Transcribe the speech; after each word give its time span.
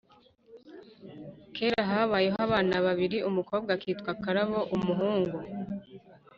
Kera 1.55 1.81
habayeho 1.89 2.37
abana 2.47 2.75
babiri, 2.85 3.17
umukobwa 3.29 3.69
akitwa 3.77 4.11
Karabo, 4.23 4.59
umuhungu 4.75 5.37